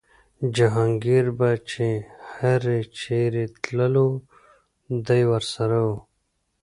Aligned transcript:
جهانګیر 0.55 1.25
به 1.37 1.49
چې 1.69 1.87
هر 2.33 2.61
چېرې 2.99 3.45
تللو 3.63 4.09
دی 5.05 5.21
ورسره 5.31 5.79
و. 5.87 5.89